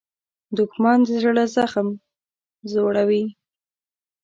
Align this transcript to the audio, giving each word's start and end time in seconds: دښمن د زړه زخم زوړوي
دښمن 0.57 0.97
د 1.05 1.09
زړه 1.23 1.43
زخم 1.55 1.87
زوړوي 2.71 3.25